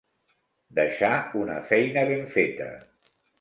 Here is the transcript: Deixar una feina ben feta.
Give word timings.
Deixar 0.79 1.11
una 1.41 1.59
feina 1.73 2.07
ben 2.13 2.25
feta. 2.37 2.71